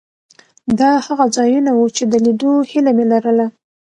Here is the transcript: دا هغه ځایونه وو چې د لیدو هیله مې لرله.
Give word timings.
دا 0.79 0.91
هغه 1.05 1.25
ځایونه 1.35 1.71
وو 1.73 1.87
چې 1.95 2.03
د 2.11 2.13
لیدو 2.25 2.51
هیله 2.69 2.91
مې 2.97 3.05
لرله. 3.11 3.45